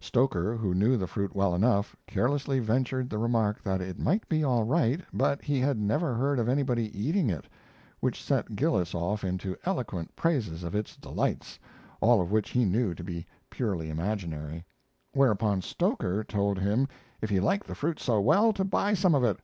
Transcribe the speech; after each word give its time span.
Stoker, 0.00 0.54
who 0.54 0.74
knew 0.74 0.98
the 0.98 1.06
fruit 1.06 1.34
well 1.34 1.54
enough, 1.54 1.96
carelessly 2.06 2.58
ventured 2.58 3.08
the 3.08 3.16
remark 3.16 3.62
that 3.62 3.80
it 3.80 3.98
might 3.98 4.28
be 4.28 4.44
all 4.44 4.62
right, 4.64 5.00
but 5.14 5.40
he 5.40 5.60
had 5.60 5.78
never 5.78 6.12
heard 6.12 6.38
of 6.38 6.46
anybody 6.46 6.90
eating 6.92 7.30
it, 7.30 7.46
which 8.00 8.22
set 8.22 8.54
Gillis 8.54 8.94
off 8.94 9.24
into 9.24 9.56
eloquent 9.64 10.14
praises 10.14 10.62
of 10.62 10.74
its 10.74 10.94
delights, 10.94 11.58
all 12.02 12.20
of 12.20 12.30
which 12.30 12.50
he 12.50 12.66
knew 12.66 12.92
to 12.94 13.02
be 13.02 13.26
purely 13.48 13.88
imaginary; 13.88 14.62
whereupon 15.14 15.62
Stoker 15.62 16.22
told 16.22 16.58
him 16.58 16.86
if 17.22 17.30
he 17.30 17.40
liked 17.40 17.66
the 17.66 17.74
fruit 17.74 17.98
so 17.98 18.20
well, 18.20 18.52
to 18.52 18.64
buy 18.64 18.92
some 18.92 19.14
of 19.14 19.24
it. 19.24 19.38